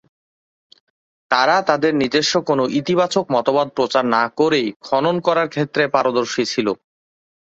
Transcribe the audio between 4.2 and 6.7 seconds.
করেই খণ্ডন করার ক্ষেত্রে পারদর্শী ছিল।